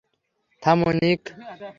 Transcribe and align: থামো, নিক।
থামো, 0.63 0.89
নিক। 1.01 1.21